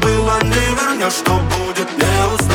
[0.00, 2.51] было не вернешь, что будет, не узнать.